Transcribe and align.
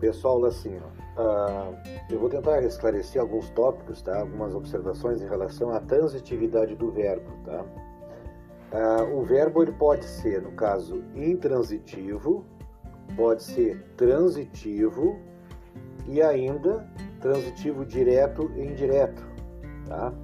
Pessoal, 0.00 0.42
assim, 0.46 0.74
ó, 0.78 1.22
uh, 1.22 1.76
eu 2.10 2.18
vou 2.18 2.30
tentar 2.30 2.62
esclarecer 2.62 3.20
alguns 3.20 3.50
tópicos, 3.50 4.00
tá? 4.00 4.20
Algumas 4.20 4.54
observações 4.54 5.20
em 5.20 5.28
relação 5.28 5.70
à 5.74 5.80
transitividade 5.80 6.74
do 6.74 6.90
verbo, 6.90 7.30
tá? 7.44 7.64
Uh, 8.72 9.18
o 9.18 9.22
verbo 9.22 9.62
ele 9.62 9.72
pode 9.72 10.06
ser, 10.06 10.40
no 10.40 10.52
caso, 10.52 11.04
intransitivo, 11.14 12.46
pode 13.14 13.42
ser 13.42 13.84
transitivo 13.96 15.18
e 16.06 16.22
ainda 16.22 16.88
transitivo 17.20 17.84
direto 17.84 18.50
e 18.56 18.62
indireto, 18.62 19.22
tá? 19.86 20.14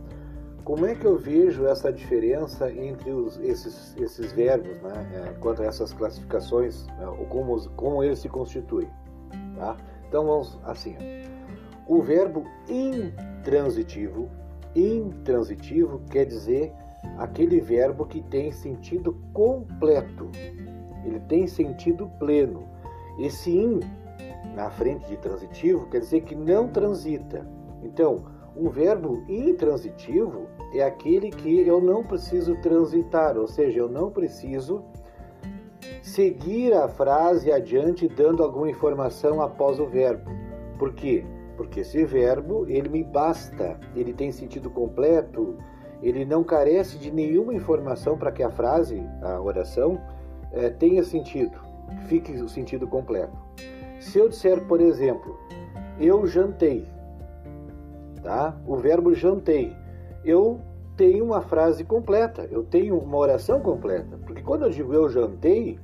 Como 0.64 0.86
é 0.86 0.95
que 0.95 1.04
eu 1.04 1.18
vejo 1.18 1.66
essa 1.66 1.93
diferença 1.93 2.72
entre 2.72 3.12
os, 3.12 3.38
esses, 3.40 3.95
esses 3.98 4.32
verbos, 4.32 4.80
né, 4.80 5.06
é, 5.14 5.32
quanto 5.38 5.62
a 5.62 5.66
essas 5.66 5.93
classificações, 5.93 6.86
né, 6.98 7.06
ou 7.06 7.27
como, 7.27 7.68
como 7.70 8.02
eles 8.02 8.18
se 8.18 8.28
constituem? 8.28 8.90
Tá? 9.56 9.77
Então 10.09 10.27
vamos 10.27 10.59
assim: 10.65 10.96
o 11.87 12.02
verbo 12.02 12.45
intransitivo, 12.69 14.28
intransitivo 14.74 16.01
quer 16.10 16.27
dizer 16.27 16.73
aquele 17.19 17.61
verbo 17.61 18.06
que 18.06 18.20
tem 18.23 18.52
sentido 18.52 19.16
completo, 19.33 20.30
ele 21.05 21.20
tem 21.20 21.47
sentido 21.47 22.11
pleno. 22.19 22.69
Esse 23.19 23.50
in 23.50 23.80
na 24.55 24.70
frente 24.70 25.06
de 25.06 25.16
transitivo 25.16 25.86
quer 25.86 26.00
dizer 26.00 26.23
que 26.23 26.34
não 26.34 26.69
transita. 26.69 27.47
Então, 27.83 28.25
um 28.56 28.70
verbo 28.70 29.23
intransitivo 29.28 30.47
é 30.73 30.83
aquele 30.83 31.30
que 31.30 31.61
eu 31.61 31.80
não 31.80 32.02
preciso 32.02 32.56
transitar, 32.56 33.36
ou 33.36 33.47
seja, 33.47 33.80
eu 33.80 33.88
não 33.88 34.11
preciso 34.11 34.83
seguir 36.06 36.73
a 36.73 36.87
frase 36.87 37.51
adiante 37.51 38.06
dando 38.09 38.42
alguma 38.42 38.70
informação 38.70 39.42
após 39.42 39.80
o 39.80 39.86
verbo. 39.86 40.30
Por 40.78 40.94
quê? 40.94 41.25
Porque 41.56 41.80
esse 41.80 42.05
verbo, 42.05 42.64
ele 42.69 42.89
me 42.89 43.03
basta, 43.03 43.77
ele 43.94 44.12
tem 44.12 44.30
sentido 44.30 44.70
completo, 44.70 45.56
ele 46.00 46.25
não 46.25 46.45
carece 46.45 46.97
de 46.97 47.11
nenhuma 47.11 47.53
informação 47.53 48.17
para 48.17 48.30
que 48.30 48.42
a 48.42 48.50
frase, 48.50 49.03
a 49.20 49.41
oração, 49.41 50.00
é, 50.53 50.70
tenha 50.70 51.03
sentido, 51.03 51.58
fique 52.06 52.33
o 52.33 52.48
sentido 52.48 52.86
completo. 52.86 53.36
Se 53.98 54.19
eu 54.19 54.28
disser, 54.28 54.64
por 54.67 54.80
exemplo, 54.80 55.36
eu 55.98 56.25
jantei, 56.25 56.86
tá? 58.23 58.56
O 58.64 58.77
verbo 58.77 59.12
jantei 59.12 59.75
eu 60.25 60.61
tenho 60.97 61.25
uma 61.25 61.41
frase 61.41 61.84
completa, 61.84 62.48
eu 62.50 62.64
tenho 62.64 62.98
uma 62.98 63.17
oração 63.17 63.61
completa. 63.61 64.19
Porque 64.27 64.42
quando 64.42 64.64
eu 64.64 64.70
digo 64.70 64.92
eu 64.92 65.08
jantei, 65.08 65.78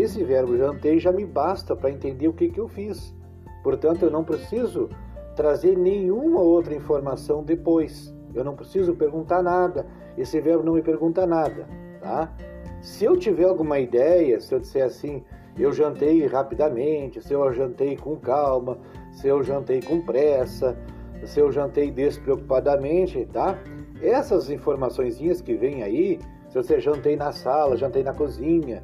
esse 0.00 0.22
verbo 0.24 0.56
jantei 0.56 0.98
já 0.98 1.12
me 1.12 1.24
basta 1.24 1.76
para 1.76 1.90
entender 1.90 2.28
o 2.28 2.32
que, 2.32 2.48
que 2.48 2.60
eu 2.60 2.68
fiz. 2.68 3.14
Portanto, 3.62 4.04
eu 4.04 4.10
não 4.10 4.24
preciso 4.24 4.90
trazer 5.36 5.76
nenhuma 5.76 6.40
outra 6.40 6.74
informação 6.74 7.42
depois. 7.42 8.14
Eu 8.34 8.44
não 8.44 8.54
preciso 8.54 8.94
perguntar 8.94 9.42
nada. 9.42 9.86
Esse 10.18 10.40
verbo 10.40 10.64
não 10.64 10.74
me 10.74 10.82
pergunta 10.82 11.26
nada, 11.26 11.66
tá? 12.00 12.32
Se 12.80 13.04
eu 13.04 13.16
tiver 13.16 13.44
alguma 13.44 13.78
ideia, 13.78 14.40
se 14.40 14.54
eu 14.54 14.60
disser 14.60 14.84
assim, 14.84 15.24
eu 15.58 15.72
jantei 15.72 16.26
rapidamente, 16.26 17.22
se 17.22 17.32
eu 17.32 17.52
jantei 17.52 17.96
com 17.96 18.16
calma, 18.16 18.78
se 19.12 19.28
eu 19.28 19.42
jantei 19.42 19.80
com 19.80 20.00
pressa, 20.00 20.76
se 21.24 21.40
eu 21.40 21.50
jantei 21.50 21.90
despreocupadamente, 21.90 23.26
tá? 23.32 23.58
Essas 24.02 24.50
informações 24.50 25.18
que 25.40 25.54
vêm 25.54 25.82
aí, 25.82 26.18
se 26.48 26.54
você 26.54 26.78
jantei 26.78 27.16
na 27.16 27.32
sala, 27.32 27.76
jantei 27.76 28.02
na 28.02 28.12
cozinha, 28.12 28.82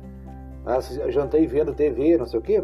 ah, 0.66 0.80
jantei 1.10 1.46
vendo 1.46 1.74
TV, 1.74 2.16
não 2.16 2.26
sei 2.26 2.38
o 2.38 2.42
quê, 2.42 2.62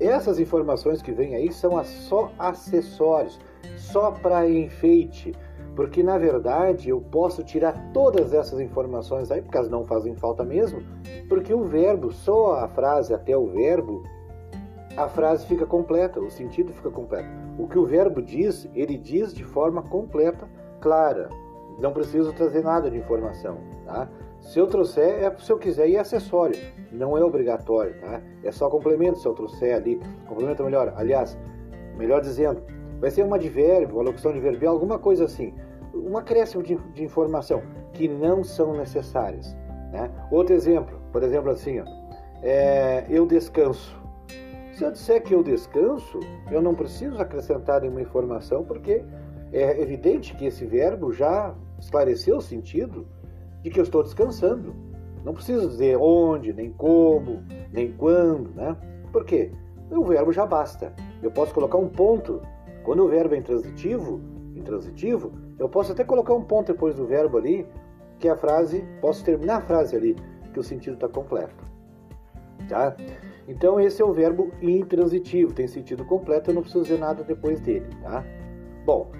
essas 0.00 0.40
informações 0.40 1.00
que 1.00 1.12
vêm 1.12 1.34
aí 1.34 1.52
são 1.52 1.82
só 1.84 2.30
acessórios, 2.38 3.38
só 3.76 4.10
para 4.10 4.48
enfeite, 4.48 5.32
porque 5.76 6.02
na 6.02 6.18
verdade 6.18 6.88
eu 6.88 7.00
posso 7.00 7.44
tirar 7.44 7.92
todas 7.92 8.32
essas 8.32 8.60
informações 8.60 9.30
aí, 9.30 9.40
porque 9.40 9.56
elas 9.56 9.70
não 9.70 9.84
fazem 9.84 10.14
falta 10.14 10.44
mesmo, 10.44 10.82
porque 11.28 11.54
o 11.54 11.64
verbo, 11.64 12.12
só 12.12 12.56
a 12.56 12.68
frase 12.68 13.14
até 13.14 13.36
o 13.36 13.46
verbo, 13.46 14.02
a 14.96 15.08
frase 15.08 15.46
fica 15.46 15.66
completa, 15.66 16.20
o 16.20 16.30
sentido 16.30 16.72
fica 16.72 16.90
completo. 16.90 17.28
O 17.58 17.68
que 17.68 17.78
o 17.78 17.86
verbo 17.86 18.22
diz, 18.22 18.68
ele 18.74 18.96
diz 18.96 19.32
de 19.32 19.44
forma 19.44 19.82
completa, 19.82 20.48
clara, 20.80 21.28
não 21.78 21.92
preciso 21.92 22.32
trazer 22.32 22.62
nada 22.62 22.90
de 22.90 22.98
informação, 22.98 23.58
tá? 23.84 24.08
Se 24.44 24.58
eu 24.58 24.66
trouxer, 24.66 25.24
é 25.24 25.34
se 25.38 25.50
eu 25.50 25.58
quiser 25.58 25.88
e 25.88 25.96
é 25.96 26.00
acessório, 26.00 26.56
não 26.92 27.16
é 27.16 27.24
obrigatório, 27.24 27.98
tá? 27.98 28.20
É 28.42 28.52
só 28.52 28.68
complemento 28.68 29.18
se 29.18 29.26
eu 29.26 29.32
trouxer 29.32 29.74
ali, 29.74 29.98
complemento 30.28 30.62
melhor, 30.62 30.92
aliás, 30.96 31.36
melhor 31.96 32.20
dizendo, 32.20 32.62
vai 33.00 33.10
ser 33.10 33.24
um 33.24 33.32
advérbio, 33.32 33.96
uma 33.96 34.04
locução 34.04 34.30
adverbial, 34.30 34.74
alguma 34.74 34.98
coisa 34.98 35.24
assim, 35.24 35.54
um 35.94 36.18
acréscimo 36.18 36.62
de, 36.62 36.76
de 36.76 37.02
informação 37.02 37.62
que 37.94 38.06
não 38.06 38.44
são 38.44 38.74
necessárias, 38.74 39.56
né? 39.90 40.10
Outro 40.30 40.54
exemplo, 40.54 41.00
por 41.10 41.22
exemplo 41.22 41.50
assim, 41.50 41.80
ó, 41.80 41.84
é, 42.42 43.06
eu 43.08 43.26
descanso. 43.26 43.98
Se 44.74 44.84
eu 44.84 44.92
disser 44.92 45.22
que 45.22 45.34
eu 45.34 45.42
descanso, 45.42 46.20
eu 46.50 46.60
não 46.60 46.74
preciso 46.74 47.18
acrescentar 47.18 47.80
nenhuma 47.80 48.02
informação 48.02 48.62
porque 48.62 49.02
é 49.52 49.80
evidente 49.80 50.36
que 50.36 50.44
esse 50.46 50.66
verbo 50.66 51.12
já 51.12 51.54
esclareceu 51.78 52.36
o 52.36 52.42
sentido 52.42 53.06
de 53.64 53.70
que 53.70 53.80
eu 53.80 53.82
estou 53.82 54.02
descansando. 54.02 54.74
Não 55.24 55.32
preciso 55.32 55.66
dizer 55.66 55.96
onde, 55.98 56.52
nem 56.52 56.70
como, 56.70 57.42
nem 57.72 57.90
quando, 57.92 58.50
né? 58.50 58.76
Por 59.10 59.24
quê? 59.24 59.50
O 59.90 60.04
verbo 60.04 60.32
já 60.32 60.44
basta. 60.44 60.92
Eu 61.22 61.30
posso 61.30 61.54
colocar 61.54 61.78
um 61.78 61.88
ponto. 61.88 62.42
Quando 62.84 63.02
o 63.02 63.08
verbo 63.08 63.34
é 63.34 63.38
intransitivo, 63.38 64.20
intransitivo, 64.54 65.32
eu 65.58 65.66
posso 65.66 65.92
até 65.92 66.04
colocar 66.04 66.34
um 66.34 66.42
ponto 66.42 66.72
depois 66.72 66.94
do 66.94 67.06
verbo 67.06 67.38
ali, 67.38 67.66
que 68.18 68.28
a 68.28 68.36
frase, 68.36 68.84
posso 69.00 69.24
terminar 69.24 69.56
a 69.56 69.60
frase 69.62 69.96
ali, 69.96 70.14
que 70.52 70.60
o 70.60 70.62
sentido 70.62 70.94
está 70.94 71.08
completo. 71.08 71.64
Tá? 72.68 72.94
Então 73.48 73.80
esse 73.80 74.02
é 74.02 74.04
o 74.04 74.12
verbo 74.12 74.50
intransitivo, 74.60 75.54
tem 75.54 75.66
sentido 75.66 76.04
completo, 76.04 76.50
eu 76.50 76.54
não 76.54 76.62
preciso 76.62 76.84
dizer 76.84 76.98
nada 76.98 77.24
depois 77.24 77.60
dele, 77.60 77.86
tá? 78.02 78.22
Bom, 78.84 79.10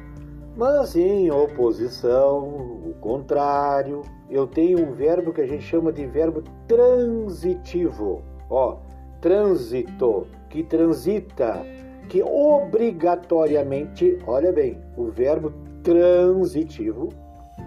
mas 0.57 0.95
em 0.95 1.31
oposição, 1.31 2.45
o 2.87 2.95
contrário, 3.01 4.03
eu 4.31 4.47
tenho 4.47 4.87
um 4.87 4.93
verbo 4.93 5.33
que 5.33 5.41
a 5.41 5.47
gente 5.47 5.65
chama 5.65 5.93
de 5.93 6.07
verbo 6.07 6.43
transitivo. 6.69 8.23
Ó, 8.49 8.77
trânsito, 9.21 10.27
que 10.49 10.63
transita, 10.63 11.65
que 12.09 12.23
obrigatoriamente, 12.23 14.19
olha 14.27 14.53
bem, 14.53 14.79
o 14.97 15.07
verbo 15.07 15.53
transitivo, 15.83 17.09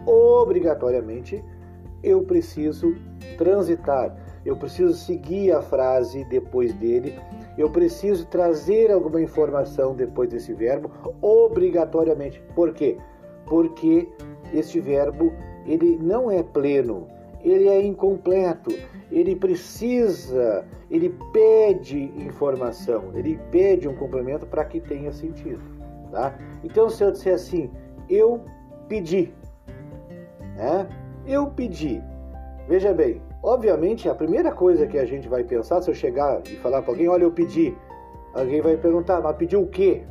obrigatoriamente, 0.06 1.44
eu 2.04 2.22
preciso 2.22 2.96
transitar, 3.38 4.16
eu 4.46 4.56
preciso 4.56 4.94
seguir 4.94 5.52
a 5.52 5.62
frase 5.62 6.24
depois 6.26 6.74
dele 6.74 7.20
eu 7.58 7.70
preciso 7.70 8.26
trazer 8.28 8.92
alguma 8.92 9.22
informação 9.22 9.96
depois 9.96 10.30
desse 10.30 10.54
verbo, 10.54 10.92
obrigatoriamente. 11.22 12.42
Por 12.54 12.74
quê? 12.74 12.98
Porque 13.46 14.08
este 14.54 14.80
verbo 14.80 15.34
ele 15.66 15.98
não 15.98 16.30
é 16.30 16.44
pleno, 16.44 17.08
ele 17.42 17.68
é 17.68 17.82
incompleto, 17.84 18.72
ele 19.12 19.36
precisa, 19.36 20.66
ele 20.90 21.16
pede 21.34 22.12
informação, 22.16 23.12
ele 23.16 23.40
pede 23.52 23.88
um 23.88 23.96
complemento 23.96 24.46
para 24.46 24.64
que 24.66 24.80
tenha 24.80 25.12
sentido. 25.12 25.62
Tá? 26.12 26.38
Então, 26.64 26.90
se 26.90 27.04
eu 27.04 27.12
disser 27.12 27.34
assim, 27.34 27.70
eu 28.10 28.42
pedi, 28.88 29.34
né? 30.56 30.88
eu 31.26 31.48
pedi, 31.48 32.02
veja 32.68 32.94
bem, 32.94 33.22
Obviamente, 33.44 34.10
a 34.10 34.16
primeira 34.16 34.52
coisa 34.52 34.88
que 34.88 34.98
a 34.98 35.06
gente 35.06 35.28
vai 35.28 35.44
pensar, 35.44 35.82
se 35.82 35.90
eu 35.90 35.94
chegar 35.94 36.42
e 36.46 36.56
falar 36.58 36.82
para 36.82 36.92
alguém, 36.92 37.08
olha, 37.08 37.24
eu 37.24 37.32
pedi, 37.32 37.76
alguém 38.34 38.62
vai 38.62 38.76
perguntar, 38.78 39.22
mas 39.22 39.36
pediu 39.36 39.62
o 39.62 39.68
quê? 39.68 40.04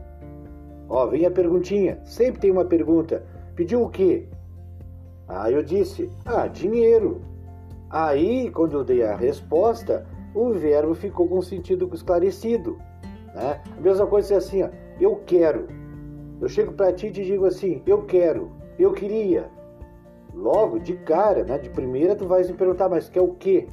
Ó, 0.88 1.06
vem 1.06 1.26
a 1.26 1.30
perguntinha, 1.30 1.98
sempre 2.04 2.40
tem 2.40 2.50
uma 2.50 2.64
pergunta, 2.64 3.24
pediu 3.54 3.82
o 3.82 3.90
quê? 3.90 4.28
Ah, 5.28 5.50
eu 5.50 5.62
disse, 5.62 6.08
ah, 6.24 6.46
dinheiro. 6.46 7.20
Aí, 7.90 8.50
quando 8.50 8.74
eu 8.74 8.84
dei 8.84 9.02
a 9.02 9.16
resposta, 9.16 10.06
o 10.34 10.52
verbo 10.52 10.94
ficou 10.94 11.28
com 11.28 11.42
sentido 11.42 11.90
esclarecido. 11.92 12.78
Né? 13.34 13.60
A 13.76 13.80
mesma 13.80 14.06
coisa 14.06 14.34
é 14.34 14.36
assim, 14.36 14.62
ó, 14.62 14.68
eu 15.00 15.16
quero. 15.26 15.66
Eu 16.40 16.48
chego 16.48 16.72
para 16.72 16.92
ti 16.92 17.08
e 17.08 17.10
te 17.10 17.24
digo 17.24 17.44
assim, 17.44 17.82
eu 17.86 18.02
quero, 18.04 18.52
eu 18.78 18.92
queria, 18.92 19.50
logo 20.36 20.78
de 20.78 20.92
cara, 20.92 21.42
né, 21.42 21.58
de 21.58 21.70
primeira, 21.70 22.14
tu 22.14 22.26
vais 22.26 22.48
me 22.50 22.56
perguntar, 22.56 22.88
mas 22.88 23.08
quer 23.08 23.22
o 23.22 23.34
quê? 23.34 23.66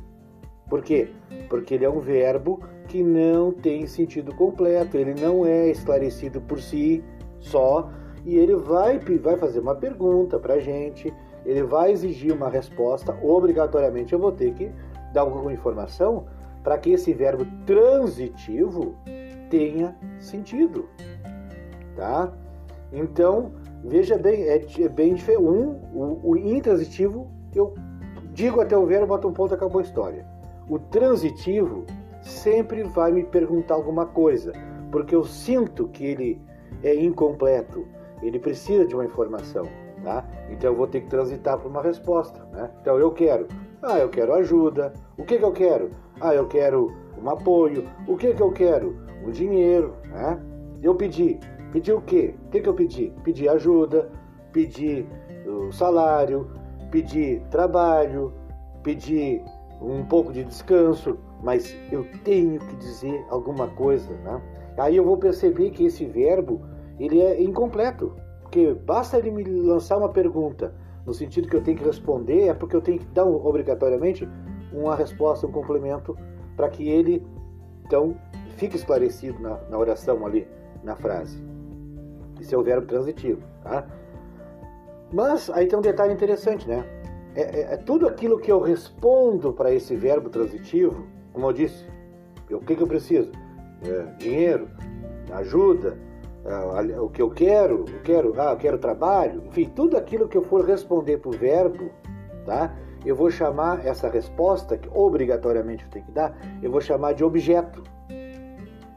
Por 0.70 0.82
quê? 0.82 1.10
Porque 1.50 1.74
ele 1.74 1.84
é 1.84 1.90
um 1.90 2.00
verbo 2.00 2.62
que 2.88 3.04
não 3.04 3.52
tem 3.52 3.86
sentido 3.86 4.34
completo, 4.34 4.98
ele 4.98 5.14
não 5.14 5.46
é 5.46 5.70
esclarecido 5.70 6.40
por 6.40 6.60
si 6.62 7.04
só, 7.40 7.92
e 8.26 8.38
ele 8.38 8.56
vai, 8.56 8.98
vai 8.98 9.36
fazer 9.36 9.60
uma 9.60 9.76
pergunta 9.76 10.40
para 10.40 10.60
gente, 10.60 11.14
ele 11.46 11.64
vai 11.64 11.92
exigir 11.92 12.32
uma 12.34 12.50
resposta, 12.50 13.18
obrigatoriamente 13.22 14.14
eu 14.14 14.20
vou 14.20 14.32
ter 14.32 14.54
que 14.54 14.72
dar 15.14 15.22
alguma 15.22 15.52
informação 15.52 16.26
para 16.64 16.78
que 16.78 16.92
esse 16.92 17.14
verbo 17.14 17.46
transitivo 17.66 18.96
tenha 19.50 19.96
sentido, 20.18 20.88
tá? 21.96 22.32
Então, 22.94 23.52
veja 23.84 24.18
bem, 24.18 24.44
é, 24.44 24.66
é 24.80 24.90
bem 24.90 25.14
diferente. 25.14 25.42
Um, 25.42 25.80
o, 25.94 26.32
o 26.32 26.38
intransitivo, 26.38 27.30
eu 27.54 27.74
digo 28.32 28.62
até 28.62 28.78
o 28.78 28.86
verbo, 28.86 29.08
boto 29.08 29.28
um 29.28 29.34
ponto, 29.34 29.54
acabou 29.54 29.80
a 29.80 29.84
história. 29.84 30.26
O 30.70 30.80
transitivo 30.80 31.86
sempre 32.22 32.84
vai 32.84 33.12
me 33.12 33.24
perguntar 33.24 33.76
alguma 33.76 34.06
coisa, 34.06 34.54
porque 34.92 35.14
eu 35.14 35.24
sinto 35.24 35.88
que 35.90 36.06
ele 36.06 36.42
é 36.82 36.96
incompleto, 36.96 37.86
ele 38.22 38.40
precisa 38.40 38.86
de 38.86 38.96
uma 38.96 39.06
informação, 39.06 39.68
tá? 40.04 40.26
Então 40.50 40.72
eu 40.72 40.78
vou 40.78 40.88
ter 40.88 41.02
que 41.02 41.08
transitar 41.08 41.58
para 41.58 41.68
uma 41.68 41.82
resposta, 41.82 42.46
né? 42.54 42.70
Então 42.82 42.98
eu 42.98 43.12
quero, 43.12 43.48
ah, 43.82 44.00
eu 44.00 44.10
quero 44.10 44.34
ajuda. 44.34 44.94
O 45.18 45.24
que 45.24 45.38
que 45.38 45.44
eu 45.44 45.52
quero? 45.52 45.90
Ah, 46.22 46.34
eu 46.34 46.48
quero 46.48 46.94
um 47.22 47.30
apoio. 47.30 47.84
O 48.08 48.16
que 48.16 48.34
que 48.34 48.42
eu 48.42 48.52
quero? 48.52 48.96
O 49.26 49.32
dinheiro, 49.32 49.94
né? 50.06 50.40
Eu 50.82 50.96
pedi, 50.96 51.40
pedi 51.74 51.92
o 51.92 52.00
quê? 52.00 52.36
O 52.46 52.50
que 52.52 52.62
que 52.62 52.70
eu 52.70 52.74
pedi? 52.74 53.12
Pedi 53.24 53.50
ajuda, 53.50 54.10
pedi 54.54 55.06
salário, 55.72 56.48
pedi 56.92 57.42
trabalho, 57.50 58.32
pedi 58.84 59.42
um 59.82 60.06
pouco 60.06 60.32
de 60.32 60.44
descanso, 60.44 61.18
mas 61.42 61.76
eu 61.92 62.06
tenho 62.24 62.60
que 62.60 62.76
dizer 62.76 63.26
alguma 63.30 63.68
coisa, 63.68 64.14
né? 64.18 64.42
Aí 64.78 64.96
eu 64.96 65.04
vou 65.04 65.18
perceber 65.18 65.72
que 65.72 65.86
esse 65.86 66.06
verbo 66.06 66.62
ele 67.00 67.20
é 67.20 67.42
incompleto, 67.42 68.16
porque 68.44 68.74
basta 68.74 69.18
ele 69.18 69.32
me 69.32 69.44
lançar 69.44 69.98
uma 69.98 70.10
pergunta 70.10 70.74
no 71.06 71.14
sentido 71.14 71.50
que 71.50 71.56
eu 71.56 71.64
tenho 71.64 71.78
que 71.78 71.84
responder, 71.84 72.48
é 72.48 72.54
porque 72.54 72.76
eu 72.76 72.82
tenho 72.82 73.00
que 73.00 73.06
dar 73.08 73.26
obrigatoriamente 73.26 74.28
uma 74.72 74.96
resposta, 74.96 75.46
um 75.46 75.52
complemento, 75.52 76.16
para 76.56 76.70
que 76.70 76.88
ele 76.88 77.26
então 77.86 78.16
fique 78.58 78.76
esclarecido 78.76 79.40
na, 79.42 79.58
na, 79.70 79.78
oração 79.78 80.26
ali, 80.26 80.48
na 80.84 80.96
frase. 80.96 81.44
Esse 82.44 82.54
é 82.54 82.58
o 82.58 82.62
verbo 82.62 82.86
transitivo, 82.86 83.42
tá? 83.64 83.88
Mas 85.14 85.50
aí 85.50 85.66
tem 85.66 85.80
um 85.80 85.82
detalhe 85.82 86.12
interessante, 86.12 86.68
né? 86.68 86.84
É, 87.34 87.42
é, 87.42 87.74
é 87.74 87.78
tudo 87.78 88.06
aquilo 88.06 88.38
que 88.38 88.52
eu 88.52 88.60
respondo 88.60 89.54
para 89.54 89.74
esse 89.74 89.96
verbo 89.96 90.30
transitivo, 90.30 91.08
como 91.32 91.48
eu 91.48 91.54
disse, 91.54 91.88
o 92.52 92.60
que, 92.60 92.76
que 92.76 92.84
eu 92.84 92.88
preciso? 92.88 93.32
É, 93.82 94.04
dinheiro, 94.18 94.68
ajuda, 95.32 95.98
é, 96.44 97.00
o 97.00 97.08
que 97.08 97.22
eu 97.22 97.30
quero, 97.30 97.86
eu 97.88 98.02
quero, 98.04 98.34
ah, 98.38 98.52
eu 98.52 98.58
quero 98.58 98.78
trabalho, 98.78 99.44
enfim, 99.48 99.72
tudo 99.74 99.96
aquilo 99.96 100.28
que 100.28 100.38
eu 100.38 100.44
for 100.44 100.66
responder 100.66 101.20
para 101.20 101.30
o 101.30 101.32
verbo, 101.32 101.92
tá? 102.46 102.76
Eu 103.06 103.16
vou 103.16 103.32
chamar 103.32 103.86
essa 103.86 104.10
resposta, 104.10 104.78
que 104.78 104.90
obrigatoriamente 104.94 105.86
eu 105.86 105.90
tenho 105.90 106.06
que 106.06 106.12
dar, 106.12 106.38
eu 106.62 106.70
vou 106.70 106.82
chamar 106.82 107.14
de 107.14 107.24
objeto. 107.24 107.82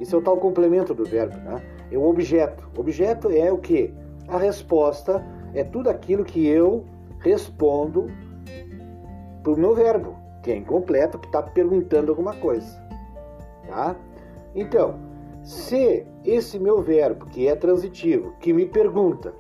Isso 0.01 0.17
é 0.17 0.19
o 0.19 0.23
tal 0.23 0.37
complemento 0.37 0.93
do 0.93 1.05
verbo, 1.05 1.37
né? 1.37 1.76
É 1.91 1.97
o 1.97 2.05
objeto. 2.05 2.69
Objeto 2.77 3.31
é 3.31 3.51
o 3.53 3.59
que? 3.59 3.93
A 4.29 4.39
resposta 4.39 5.25
é 5.55 5.63
tudo 5.63 5.89
aquilo 5.89 6.25
que 6.25 6.47
eu 6.47 6.85
respondo 7.21 8.11
para 9.43 9.53
o 9.53 9.57
meu 9.57 9.75
verbo 9.75 10.27
que 10.47 10.53
é 10.53 10.57
incompleto, 10.57 11.19
que 11.19 11.27
está 11.27 11.43
perguntando 11.43 12.13
alguma 12.13 12.33
coisa. 12.35 12.81
Tá? 13.67 13.97
Então, 14.55 14.95
se 15.43 16.07
esse 16.25 16.57
meu 16.57 16.81
verbo, 16.81 17.27
que 17.27 17.49
é 17.49 17.57
transitivo, 17.57 18.33
que 18.39 18.53
me 18.53 18.65
pergunta, 18.65 19.35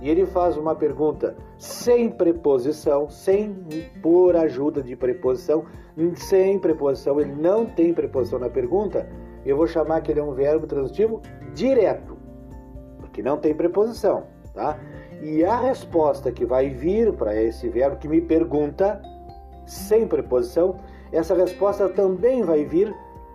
e 0.00 0.08
ele 0.08 0.24
faz 0.24 0.56
uma 0.56 0.76
pergunta 0.76 1.36
sem 1.58 2.08
preposição, 2.08 3.10
sem 3.10 3.52
por 4.00 4.36
ajuda 4.36 4.80
de 4.80 4.94
preposição, 4.94 5.64
sem 6.14 6.56
preposição, 6.60 7.20
ele 7.20 7.34
não 7.34 7.66
tem 7.66 7.92
preposição 7.92 8.38
na 8.38 8.48
pergunta, 8.48 9.08
eu 9.44 9.56
vou 9.56 9.66
chamar 9.66 10.00
que 10.00 10.10
ele 10.10 10.20
é 10.20 10.22
um 10.22 10.32
verbo 10.32 10.66
transitivo 10.66 11.20
direto, 11.54 12.16
porque 12.98 13.22
não 13.22 13.36
tem 13.36 13.54
preposição, 13.54 14.24
tá? 14.54 14.78
E 15.20 15.44
a 15.44 15.56
resposta 15.56 16.32
que 16.32 16.44
vai 16.44 16.68
vir 16.68 17.12
para 17.12 17.34
esse 17.40 17.68
verbo 17.68 17.96
que 17.96 18.08
me 18.08 18.20
pergunta 18.20 19.00
sem 19.66 20.06
preposição, 20.06 20.76
essa 21.12 21.34
resposta 21.34 21.88
também 21.88 22.42
vai 22.42 22.64
vir 22.64 22.94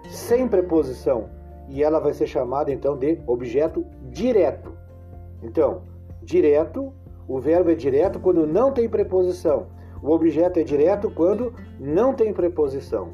sem 0.10 0.48
preposição 0.48 1.30
e 1.70 1.84
ela 1.84 2.00
vai 2.00 2.14
ser 2.14 2.28
chamada 2.28 2.72
então 2.72 2.98
de 2.98 3.20
objeto 3.28 3.86
direto. 4.04 4.74
Então, 5.44 5.84
direto, 6.22 6.94
o 7.28 7.40
verbo 7.40 7.72
é 7.72 7.76
direto 7.76 8.20
quando 8.20 8.48
não 8.48 8.72
tem 8.72 8.88
preposição. 8.90 9.68
O 10.02 10.12
objeto 10.12 10.60
é 10.60 10.64
direto 10.64 11.10
quando 11.10 11.54
não 11.80 12.14
tem 12.14 12.34
preposição, 12.34 13.10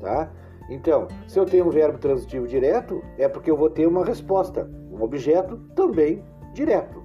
tá? 0.00 0.30
Então, 0.68 1.06
se 1.28 1.38
eu 1.38 1.44
tenho 1.44 1.66
um 1.66 1.70
verbo 1.70 1.98
transitivo 1.98 2.46
direto, 2.46 3.02
é 3.16 3.28
porque 3.28 3.50
eu 3.50 3.56
vou 3.56 3.70
ter 3.70 3.86
uma 3.86 4.04
resposta, 4.04 4.68
um 4.90 5.02
objeto 5.02 5.56
também 5.74 6.22
direto. 6.52 7.02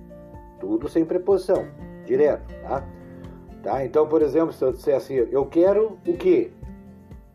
Tudo 0.60 0.90
sem 0.90 1.06
preposição, 1.06 1.68
direto, 2.06 2.54
tá? 2.62 2.84
Tá? 3.63 3.86
Então, 3.86 4.08
por 4.08 4.22
exemplo, 4.22 4.52
se 4.52 4.63
eu 4.63 4.72
disser 4.72 4.96
assim, 4.96 5.13
eu 5.13 5.46
quero 5.46 5.98
o 6.08 6.18
quê? 6.18 6.52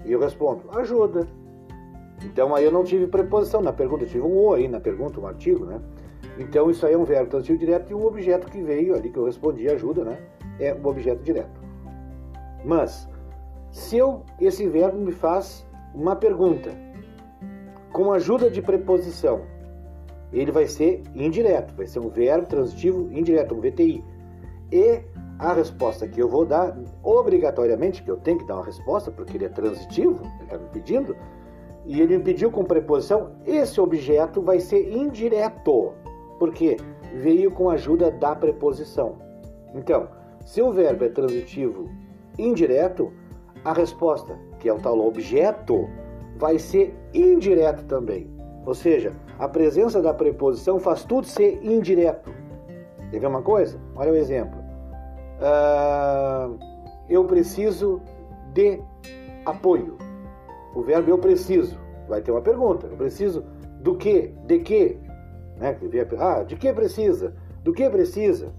E 0.05 0.13
eu 0.13 0.21
respondo, 0.21 0.63
ajuda. 0.73 1.27
Então 2.25 2.55
aí 2.55 2.65
eu 2.65 2.73
não 2.73 2.83
tive 2.83 3.07
preposição 3.07 3.61
na 3.61 3.73
pergunta, 3.73 4.05
eu 4.05 4.09
tive 4.09 4.23
um 4.23 4.47
o 4.47 4.55
aí 4.55 4.67
na 4.67 4.81
pergunta, 4.81 5.21
um 5.21 5.27
artigo, 5.27 5.65
né? 5.65 5.81
Então 6.39 6.71
isso 6.71 6.87
aí 6.87 6.95
é 6.95 6.99
um 6.99 7.05
verbo 7.05 7.31
transitivo 7.31 7.59
direto 7.59 7.91
e 7.91 7.95
um 7.95 8.05
objeto 8.05 8.51
que 8.51 8.61
veio 8.63 8.95
ali 8.95 9.11
que 9.11 9.19
eu 9.19 9.25
respondi 9.25 9.69
ajuda, 9.69 10.05
né? 10.05 10.19
É 10.59 10.75
um 10.75 10.87
objeto 10.87 11.23
direto. 11.23 11.61
Mas 12.65 13.09
se 13.71 13.99
eu 13.99 14.23
esse 14.41 14.67
verbo 14.67 14.99
me 14.99 15.13
faz 15.13 15.66
uma 15.97 16.15
pergunta 16.15 16.71
com 17.91 18.13
ajuda 18.13 18.51
de 18.51 18.61
preposição, 18.61 19.41
ele 20.31 20.53
vai 20.53 20.67
ser 20.67 21.03
indireto, 21.15 21.75
vai 21.75 21.87
ser 21.87 22.01
um 22.01 22.11
verbo 22.11 22.47
transitivo 22.47 23.11
indireto, 23.11 23.55
um 23.55 23.61
VTI. 23.61 24.05
E 24.71 25.01
a 25.39 25.55
resposta 25.55 26.07
que 26.07 26.21
eu 26.21 26.29
vou 26.29 26.45
dar, 26.45 26.77
obrigatoriamente, 27.03 28.03
que 28.03 28.11
eu 28.11 28.19
tenho 28.19 28.39
que 28.39 28.45
dar 28.45 28.57
uma 28.57 28.65
resposta, 28.67 29.11
porque 29.11 29.39
ele 29.39 29.47
é 29.47 29.49
transitivo, 29.49 30.23
ele 30.23 30.45
está 30.45 30.59
me 30.59 30.69
pedindo, 30.69 31.17
e 31.87 32.03
ele 32.03 32.19
me 32.19 32.25
pediu 32.25 32.51
com 32.51 32.65
preposição, 32.65 33.31
esse 33.47 33.81
objeto 33.81 34.43
vai 34.43 34.61
ser 34.61 34.93
indireto, 34.93 35.95
porque 36.39 36.77
veio 37.15 37.51
com 37.51 37.71
a 37.71 37.75
ajuda 37.75 38.11
da 38.11 38.37
preposição. 38.37 39.17
Então, 39.75 40.09
se 40.45 40.61
o 40.61 40.73
verbo 40.73 41.05
é 41.05 41.09
transitivo 41.09 41.89
indireto, 42.39 43.11
a 43.65 43.73
resposta, 43.73 44.39
que 44.67 44.71
é 44.71 44.73
o 44.73 44.81
tal 44.81 44.99
objeto, 44.99 45.89
vai 46.37 46.59
ser 46.59 46.93
indireto 47.15 47.85
também. 47.85 48.29
Ou 48.67 48.75
seja, 48.75 49.13
a 49.39 49.49
presença 49.49 50.03
da 50.03 50.13
preposição 50.13 50.81
faz 50.81 51.05
tudo 51.05 51.25
ser 51.25 51.65
indireto. 51.65 52.35
Quer 53.13 53.21
ver 53.21 53.29
uma 53.29 53.43
coisa? 53.43 53.79
Olha 53.95 54.11
o 54.11 54.17
exemplo 54.17 54.67
uh, 55.37 56.59
eu 57.09 57.25
preciso 57.25 58.01
de 58.53 58.81
apoio. 59.45 59.97
O 60.75 60.83
verbo 60.83 61.11
eu 61.11 61.19
preciso 61.19 61.79
vai 62.09 62.21
ter 62.21 62.33
uma 62.33 62.43
pergunta. 62.43 62.89
Eu 62.89 62.97
preciso 62.97 63.45
do 63.81 63.95
que? 63.95 64.35
De 64.47 64.59
que? 64.59 64.99
Né? 65.59 65.79
Ah, 66.19 66.43
de 66.43 66.57
que 66.57 66.73
precisa? 66.73 67.35
Do 67.63 67.73
que 67.73 67.89
precisa? 67.89 68.53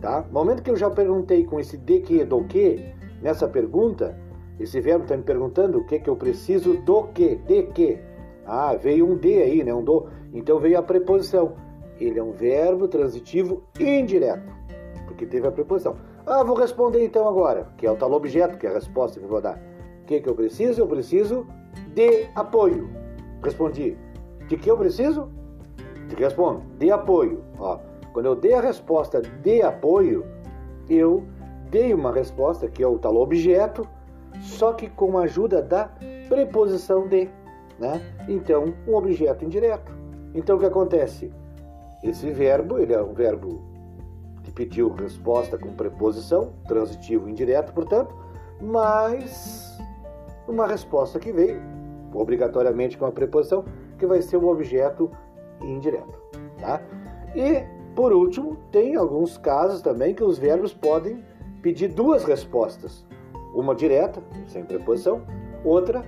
Tá? 0.00 0.24
No 0.28 0.32
momento 0.32 0.62
que 0.62 0.70
eu 0.70 0.76
já 0.76 0.88
perguntei 0.88 1.44
com 1.44 1.58
esse 1.58 1.76
de 1.76 1.98
que, 2.00 2.24
do 2.24 2.44
que, 2.44 2.94
nessa 3.20 3.48
pergunta, 3.48 4.16
esse 4.58 4.80
verbo 4.80 5.04
está 5.04 5.16
me 5.16 5.22
perguntando 5.22 5.78
o 5.78 5.84
que 5.84 6.00
que 6.00 6.10
eu 6.10 6.16
preciso 6.16 6.74
do 6.82 7.04
que, 7.08 7.36
de 7.36 7.64
que. 7.64 7.98
Ah, 8.46 8.74
veio 8.74 9.06
um 9.06 9.16
de 9.16 9.42
aí, 9.42 9.62
né? 9.62 9.74
Um 9.74 9.84
do. 9.84 10.08
Então 10.32 10.58
veio 10.58 10.78
a 10.78 10.82
preposição. 10.82 11.54
Ele 12.00 12.18
é 12.18 12.22
um 12.22 12.32
verbo 12.32 12.88
transitivo 12.88 13.62
indireto 13.78 14.58
porque 15.18 15.26
teve 15.26 15.48
a 15.48 15.50
preposição. 15.50 15.96
Ah, 16.24 16.44
vou 16.44 16.56
responder 16.56 17.04
então 17.04 17.26
agora, 17.26 17.68
que 17.76 17.84
é 17.86 17.90
o 17.90 17.96
tal 17.96 18.12
objeto, 18.12 18.56
que 18.56 18.66
é 18.66 18.70
a 18.70 18.74
resposta 18.74 19.18
que 19.18 19.24
eu 19.24 19.28
vou 19.28 19.40
dar. 19.40 19.60
O 20.02 20.06
que, 20.06 20.20
que 20.20 20.28
eu 20.28 20.34
preciso? 20.34 20.80
Eu 20.80 20.86
preciso 20.86 21.44
de 21.94 22.28
apoio. 22.36 22.88
Respondi. 23.42 23.96
De 24.46 24.56
que 24.56 24.70
eu 24.70 24.76
preciso? 24.76 25.28
De 26.06 26.14
que 26.14 26.22
respondo? 26.22 26.62
De 26.78 26.90
apoio. 26.90 27.42
Ó, 27.58 27.78
quando 28.12 28.26
eu 28.26 28.36
dei 28.36 28.54
a 28.54 28.60
resposta 28.60 29.20
de 29.20 29.60
apoio, 29.60 30.24
eu 30.88 31.24
dei 31.68 31.92
uma 31.92 32.12
resposta 32.12 32.68
que 32.68 32.82
é 32.82 32.86
o 32.86 32.98
tal 32.98 33.16
objeto, 33.16 33.86
só 34.40 34.72
que 34.72 34.88
com 34.88 35.18
a 35.18 35.22
ajuda 35.22 35.62
da 35.62 35.90
preposição 36.28 37.06
de. 37.06 37.28
Né? 37.78 38.00
Então, 38.28 38.74
um 38.86 38.94
objeto 38.94 39.44
indireto. 39.44 39.92
Então, 40.34 40.56
o 40.56 40.58
que 40.58 40.66
acontece? 40.66 41.32
Esse 42.02 42.30
verbo, 42.30 42.78
ele 42.78 42.92
é 42.92 43.02
um 43.02 43.12
verbo 43.12 43.68
pediu 44.58 44.92
resposta 44.92 45.56
com 45.56 45.72
preposição, 45.72 46.52
transitivo 46.66 47.28
indireto, 47.28 47.72
portanto, 47.72 48.12
mas 48.60 49.78
uma 50.48 50.66
resposta 50.66 51.20
que 51.20 51.30
veio 51.30 51.62
obrigatoriamente 52.12 52.98
com 52.98 53.06
a 53.06 53.12
preposição, 53.12 53.64
que 53.96 54.04
vai 54.04 54.20
ser 54.20 54.36
um 54.36 54.48
objeto 54.48 55.12
indireto. 55.62 56.20
Tá? 56.58 56.82
E, 57.36 57.62
por 57.94 58.12
último, 58.12 58.56
tem 58.72 58.96
alguns 58.96 59.38
casos 59.38 59.80
também 59.80 60.12
que 60.12 60.24
os 60.24 60.38
verbos 60.38 60.74
podem 60.74 61.22
pedir 61.62 61.88
duas 61.88 62.24
respostas. 62.24 63.06
Uma 63.54 63.74
direta, 63.74 64.22
sem 64.46 64.64
preposição, 64.64 65.22
outra 65.64 66.04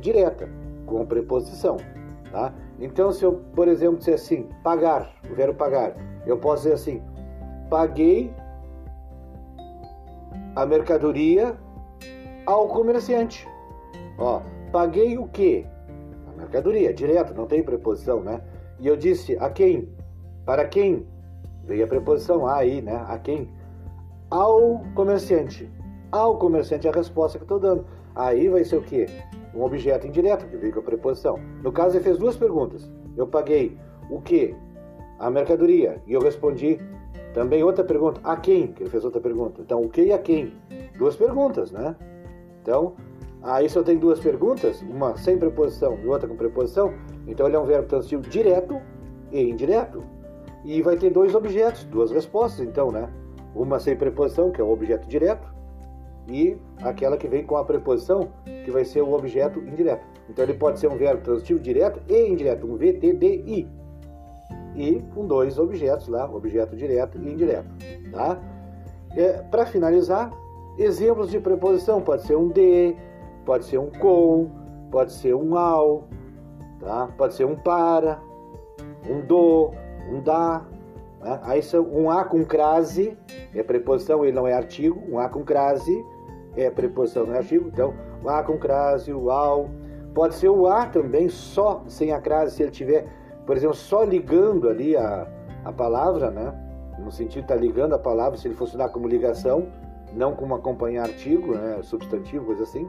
direta, 0.00 0.48
com 0.86 1.04
preposição. 1.06 1.76
Tá? 2.30 2.52
Então, 2.78 3.10
se 3.12 3.24
eu, 3.24 3.40
por 3.54 3.68
exemplo, 3.68 3.98
disser 3.98 4.14
assim, 4.14 4.48
pagar, 4.62 5.12
o 5.30 5.34
verbo 5.34 5.54
pagar, 5.54 5.94
eu 6.26 6.38
posso 6.38 6.62
dizer 6.62 6.74
assim, 6.74 7.02
paguei 7.68 8.32
a 10.54 10.66
mercadoria 10.66 11.56
ao 12.46 12.68
comerciante. 12.68 13.46
Ó, 14.18 14.42
paguei 14.72 15.18
o 15.18 15.26
quê? 15.28 15.66
A 16.28 16.36
mercadoria, 16.36 16.92
direto, 16.92 17.34
não 17.34 17.46
tem 17.46 17.62
preposição, 17.62 18.22
né? 18.22 18.40
E 18.78 18.86
eu 18.86 18.96
disse 18.96 19.36
a 19.38 19.50
quem? 19.50 19.88
Para 20.44 20.66
quem? 20.66 21.06
Veio 21.64 21.84
a 21.84 21.88
preposição 21.88 22.46
aí, 22.46 22.80
né? 22.80 23.04
A 23.08 23.18
quem? 23.18 23.48
Ao 24.30 24.82
comerciante. 24.94 25.70
Ao 26.10 26.36
comerciante 26.36 26.88
a 26.88 26.92
resposta 26.92 27.38
que 27.38 27.44
estou 27.44 27.58
dando. 27.58 27.84
Aí 28.14 28.48
vai 28.48 28.64
ser 28.64 28.76
o 28.76 28.82
quê? 28.82 29.06
Um 29.54 29.62
objeto 29.62 30.06
indireto, 30.06 30.46
que 30.46 30.72
com 30.72 30.80
a 30.80 30.82
preposição. 30.82 31.38
No 31.62 31.72
caso, 31.72 31.96
ele 31.96 32.04
fez 32.04 32.18
duas 32.18 32.36
perguntas. 32.36 32.90
Eu 33.16 33.26
paguei 33.26 33.76
o 34.10 34.20
quê? 34.20 34.54
A 35.18 35.30
mercadoria. 35.30 36.02
E 36.06 36.12
eu 36.12 36.20
respondi 36.20 36.80
também 37.32 37.62
outra 37.62 37.84
pergunta. 37.84 38.20
A 38.24 38.36
quem? 38.36 38.68
Que 38.72 38.82
ele 38.82 38.90
fez 38.90 39.04
outra 39.04 39.20
pergunta. 39.20 39.60
Então, 39.60 39.82
o 39.82 39.88
que 39.88 40.02
e 40.02 40.12
a 40.12 40.18
quem? 40.18 40.52
Duas 40.98 41.16
perguntas, 41.16 41.70
né? 41.70 41.96
Então, 42.62 42.94
aí 43.42 43.66
eu 43.74 43.84
tenho 43.84 43.98
duas 44.00 44.20
perguntas, 44.20 44.82
uma 44.82 45.16
sem 45.16 45.38
preposição 45.38 45.98
e 46.02 46.06
outra 46.06 46.28
com 46.28 46.36
preposição, 46.36 46.92
então 47.26 47.46
ele 47.46 47.56
é 47.56 47.58
um 47.58 47.64
verbo 47.64 47.88
transitivo 47.88 48.22
direto 48.22 48.78
e 49.32 49.42
indireto. 49.42 50.02
E 50.64 50.82
vai 50.82 50.96
ter 50.96 51.10
dois 51.10 51.34
objetos, 51.34 51.84
duas 51.84 52.10
respostas, 52.10 52.66
então, 52.66 52.90
né? 52.90 53.08
Uma 53.54 53.78
sem 53.80 53.96
preposição, 53.96 54.50
que 54.50 54.60
é 54.60 54.64
o 54.64 54.70
objeto 54.70 55.08
direto, 55.08 55.48
e 56.30 56.56
aquela 56.82 57.16
que 57.16 57.26
vem 57.26 57.44
com 57.44 57.56
a 57.56 57.64
preposição, 57.64 58.28
que 58.64 58.70
vai 58.70 58.84
ser 58.84 59.02
o 59.02 59.12
objeto 59.12 59.58
indireto. 59.58 60.06
Então 60.28 60.44
ele 60.44 60.54
pode 60.54 60.78
ser 60.78 60.86
um 60.88 60.96
verbo 60.96 61.22
transitivo 61.22 61.58
direto 61.58 62.00
e 62.08 62.28
indireto, 62.28 62.66
um 62.66 62.76
VTDI. 62.76 63.68
E 64.76 65.02
com 65.12 65.26
dois 65.26 65.58
objetos 65.58 66.06
lá, 66.06 66.30
objeto 66.30 66.76
direto 66.76 67.18
e 67.18 67.32
indireto. 67.32 67.68
Tá? 68.12 68.40
É, 69.16 69.42
Para 69.50 69.66
finalizar, 69.66 70.32
exemplos 70.78 71.30
de 71.30 71.40
preposição, 71.40 72.00
pode 72.00 72.22
ser 72.22 72.36
um 72.36 72.48
de, 72.48 72.94
pode 73.44 73.64
ser 73.64 73.78
um 73.78 73.90
com, 73.90 74.48
pode 74.92 75.12
ser 75.12 75.34
um 75.34 75.56
ao, 75.56 76.04
tá? 76.78 77.08
pode 77.18 77.34
ser 77.34 77.44
um 77.44 77.56
para, 77.56 78.22
um 79.08 79.20
do, 79.20 79.72
um 80.08 80.22
da. 80.22 80.64
Né? 81.20 81.40
Aí 81.42 81.62
são 81.62 81.82
um 81.82 82.08
a 82.08 82.24
com 82.24 82.44
crase, 82.44 83.18
é 83.52 83.62
preposição, 83.64 84.24
ele 84.24 84.32
não 84.32 84.46
é 84.46 84.52
artigo, 84.52 85.02
um 85.10 85.18
a 85.18 85.28
com 85.28 85.42
crase 85.42 86.04
é 86.56 86.70
preposição, 86.70 87.26
não 87.26 87.34
é 87.34 87.38
artigo, 87.38 87.68
então 87.68 87.94
a 88.26 88.42
com 88.42 88.58
crase, 88.58 89.12
o 89.12 89.30
ao. 89.30 89.70
Pode 90.14 90.34
ser 90.34 90.48
o 90.48 90.66
a 90.66 90.86
também, 90.86 91.28
só 91.28 91.82
sem 91.86 92.12
a 92.12 92.20
crase, 92.20 92.56
se 92.56 92.62
ele 92.62 92.72
tiver, 92.72 93.06
por 93.46 93.56
exemplo, 93.56 93.76
só 93.76 94.02
ligando 94.02 94.68
ali 94.68 94.96
a, 94.96 95.26
a 95.64 95.72
palavra, 95.72 96.30
né? 96.30 96.52
No 96.98 97.10
sentido 97.10 97.34
de 97.34 97.40
estar 97.40 97.54
tá 97.54 97.60
ligando 97.60 97.94
a 97.94 97.98
palavra, 97.98 98.36
se 98.36 98.48
ele 98.48 98.54
funcionar 98.54 98.88
como 98.88 99.06
ligação, 99.06 99.68
não 100.12 100.34
como 100.34 100.54
acompanhar 100.54 101.04
artigo, 101.04 101.54
né? 101.54 101.80
substantivo, 101.82 102.46
coisa 102.46 102.64
assim. 102.64 102.88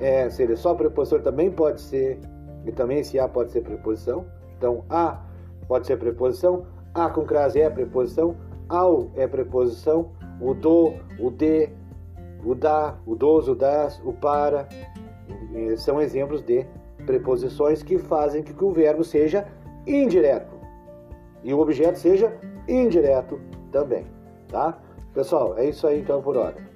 É, 0.00 0.30
se 0.30 0.42
ele 0.42 0.52
é 0.52 0.56
só 0.56 0.74
preposição, 0.74 1.20
também 1.20 1.50
pode 1.50 1.80
ser, 1.80 2.18
e 2.64 2.72
também 2.72 3.00
esse 3.00 3.18
a 3.18 3.28
pode 3.28 3.50
ser 3.50 3.62
preposição. 3.62 4.24
Então, 4.56 4.84
a 4.88 5.20
pode 5.66 5.86
ser 5.86 5.98
preposição, 5.98 6.66
a 6.94 7.08
com 7.10 7.24
crase 7.24 7.60
é 7.60 7.68
preposição, 7.68 8.36
ao 8.68 9.10
é 9.16 9.26
preposição, 9.26 10.12
o 10.40 10.54
do, 10.54 10.94
o 11.18 11.30
de, 11.30 11.68
o 12.44 12.54
da, 12.54 12.96
o 13.06 13.14
dos, 13.14 13.48
o 13.48 13.54
das, 13.54 14.00
o 14.04 14.12
para, 14.12 14.68
são 15.76 16.00
exemplos 16.00 16.42
de 16.42 16.66
preposições 17.06 17.82
que 17.82 17.98
fazem 17.98 18.42
que 18.42 18.52
o 18.64 18.72
verbo 18.72 19.02
seja 19.02 19.46
indireto 19.86 20.54
e 21.42 21.52
o 21.54 21.58
objeto 21.58 21.98
seja 21.98 22.32
indireto 22.68 23.40
também, 23.72 24.06
tá? 24.48 24.78
Pessoal, 25.14 25.58
é 25.58 25.68
isso 25.68 25.86
aí 25.86 26.00
então 26.00 26.22
por 26.22 26.36
hora. 26.36 26.69